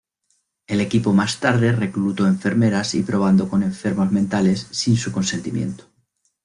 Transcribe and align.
El 0.65 0.81
equipo 0.81 1.13
más 1.13 1.39
tarde 1.39 1.73
reclutó 1.73 2.25
enfermeras 2.25 2.95
y 2.95 3.03
probando 3.03 3.47
con 3.47 3.61
enfermos 3.61 4.11
mentales 4.11 4.65
sin 4.71 4.97
su 4.97 5.11
consentimiento. 5.11 5.85